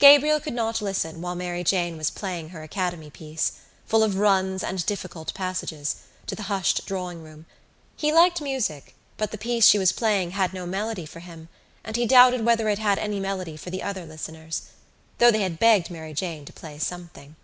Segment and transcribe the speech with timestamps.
[0.00, 3.52] Gabriel could not listen while Mary Jane was playing her Academy piece,
[3.86, 5.94] full of runs and difficult passages,
[6.26, 7.46] to the hushed drawing room.
[7.96, 11.48] He liked music but the piece she was playing had no melody for him
[11.84, 14.62] and he doubted whether it had any melody for the other listeners,
[15.18, 17.36] though they had begged Mary Jane to play something.